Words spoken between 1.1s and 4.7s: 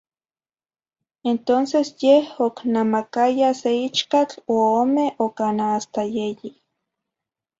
Entonces yeh ocnamacaya ce ichcatl o